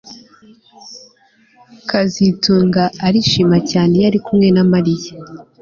[1.89, 5.11] kazitunga arishima cyane iyo ari kumwe na Mariya